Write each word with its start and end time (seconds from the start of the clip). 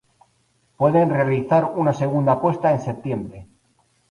Pueden 0.77 1.11
realizar 1.11 1.73
una 1.75 1.93
segunda 1.93 2.41
puesta 2.41 2.71
en 2.71 2.81
septiembre. 2.81 3.47